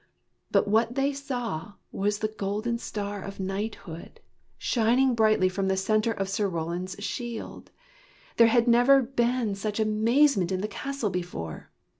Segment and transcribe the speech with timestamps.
[0.49, 4.19] But what they saw was the golden star of knighthood,
[4.57, 7.69] shining brightly from the center of Sir Roland's shield.
[8.37, 11.69] There had never been such amazement in the castle before.